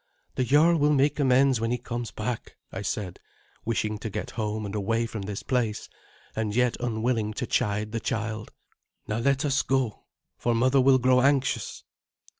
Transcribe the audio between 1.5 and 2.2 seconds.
when he comes